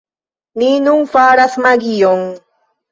Ni 0.61 0.71
nun 0.87 1.03
faras 1.13 1.53
magion 1.67 2.21